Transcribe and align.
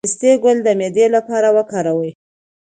د 0.01 0.03
پسته 0.05 0.31
ګل 0.43 0.57
د 0.63 0.69
معدې 0.79 1.05
لپاره 1.15 1.47
وکاروئ 1.57 2.11